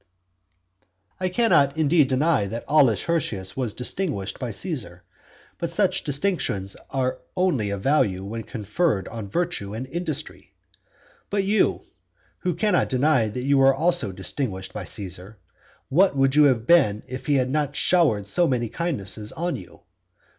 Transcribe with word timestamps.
[lacuna]" 1.19 1.25
I 1.27 1.29
cannot 1.29 1.77
indeed 1.77 2.07
deny 2.07 2.47
that 2.47 2.65
Aulus 2.67 3.03
Hirtius 3.03 3.55
was 3.55 3.71
distinguished 3.75 4.39
by 4.39 4.49
Caesar, 4.49 5.03
but 5.59 5.69
such 5.69 6.03
distinctions 6.03 6.75
are 6.89 7.19
only 7.35 7.69
of 7.69 7.83
value 7.83 8.23
when 8.25 8.41
conferred 8.41 9.07
on 9.09 9.29
virtue 9.29 9.75
and 9.75 9.85
industry. 9.85 10.55
But 11.29 11.43
you, 11.43 11.81
who 12.39 12.55
cannot 12.55 12.89
deny 12.89 13.29
that 13.29 13.43
you 13.43 13.63
also 13.63 14.07
were 14.07 14.13
distinguished 14.13 14.73
by 14.73 14.85
Caesar, 14.85 15.37
what 15.89 16.15
would 16.17 16.35
you 16.35 16.45
have 16.45 16.65
been 16.65 17.03
if 17.07 17.27
he 17.27 17.35
had 17.35 17.51
not 17.51 17.75
showered 17.75 18.25
so 18.25 18.47
many 18.47 18.69
kindnesses 18.69 19.31
on 19.31 19.55
you? 19.55 19.81